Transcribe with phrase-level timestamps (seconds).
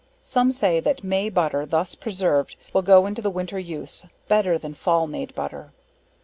[0.23, 4.73] Some say that May butter thus preserved, will go into the winter use, better than
[4.73, 5.73] fall made butter.